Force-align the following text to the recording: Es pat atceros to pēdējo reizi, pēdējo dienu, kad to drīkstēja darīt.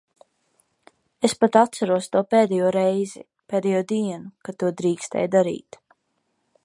Es 1.29 1.35
pat 1.43 1.57
atceros 1.61 2.07
to 2.15 2.23
pēdējo 2.31 2.71
reizi, 2.77 3.21
pēdējo 3.53 3.83
dienu, 3.93 4.33
kad 4.49 4.59
to 4.65 4.73
drīkstēja 4.81 5.33
darīt. 5.37 5.79